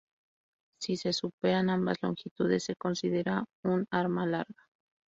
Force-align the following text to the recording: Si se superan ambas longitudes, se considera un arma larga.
Si 0.81 0.97
se 0.97 1.13
superan 1.13 1.69
ambas 1.69 1.99
longitudes, 2.01 2.63
se 2.63 2.75
considera 2.75 3.45
un 3.63 3.85
arma 3.91 4.25
larga. 4.25 4.63